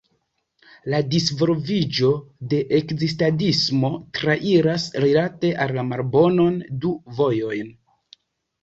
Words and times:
La 0.93 1.01
disvolviĝo 1.09 2.09
de 2.55 2.61
ekzistadismo 2.79 3.93
trairas, 4.21 4.87
rilate 5.07 5.53
la 5.79 5.87
malbonon, 5.93 6.61
du 6.85 6.97
vojojn. 7.21 7.73